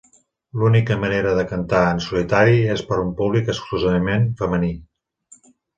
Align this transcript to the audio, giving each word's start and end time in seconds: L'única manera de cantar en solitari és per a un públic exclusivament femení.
L'única 0.61 0.97
manera 1.03 1.33
de 1.41 1.43
cantar 1.51 1.83
en 1.89 2.01
solitari 2.07 2.57
és 2.79 2.85
per 2.89 2.99
a 3.01 3.05
un 3.07 3.15
públic 3.23 3.55
exclusivament 3.55 4.31
femení. 4.43 4.77